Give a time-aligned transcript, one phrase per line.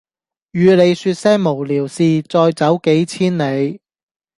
[0.53, 3.79] 與你說些無聊事再走幾千里